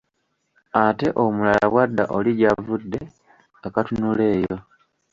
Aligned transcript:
Ate 0.83 1.07
omulala 1.23 1.65
bw'adda 1.71 2.03
oli 2.17 2.31
gy'avudde, 2.39 2.99
nga 3.57 3.69
katunula 3.75 4.23
eyo. 4.37 4.57